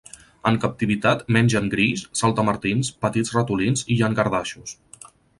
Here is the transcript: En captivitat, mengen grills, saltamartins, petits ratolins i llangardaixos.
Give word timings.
En 0.51 0.55
captivitat, 0.61 1.19
mengen 1.35 1.67
grills, 1.73 2.05
saltamartins, 2.21 2.89
petits 3.03 3.33
ratolins 3.35 3.85
i 3.85 3.99
llangardaixos. 4.01 4.73